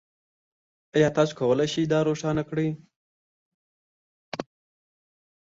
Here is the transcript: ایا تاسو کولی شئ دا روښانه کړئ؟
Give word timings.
ایا 0.95 1.09
تاسو 1.17 1.33
کولی 1.39 1.67
شئ 1.73 1.83
دا 1.91 1.99
روښانه 2.07 2.43
کړئ؟ 2.49 2.69